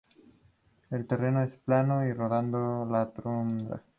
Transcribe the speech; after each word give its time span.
El 0.89 1.05
terreno 1.05 1.43
es 1.43 1.53
plano 1.57 2.03
y 2.03 2.11
rodando 2.11 2.87
la 2.89 3.11
tundra. 3.11 3.83